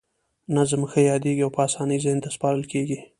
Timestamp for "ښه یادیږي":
0.91-1.41